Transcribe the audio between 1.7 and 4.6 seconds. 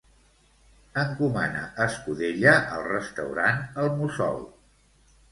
escudella al restaurant El Mussol.